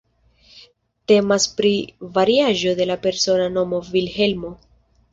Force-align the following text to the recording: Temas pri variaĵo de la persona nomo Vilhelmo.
Temas 1.11 1.45
pri 1.59 1.71
variaĵo 2.17 2.75
de 2.83 2.91
la 2.95 2.99
persona 3.07 3.49
nomo 3.61 3.87
Vilhelmo. 3.95 4.57